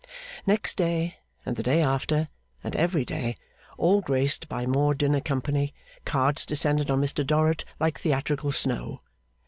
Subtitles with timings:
[0.47, 2.27] Next day, and the day after,
[2.63, 3.35] and every day,
[3.77, 9.01] all graced by more dinner company, cards descended on Mr Dorrit like theatrical snow.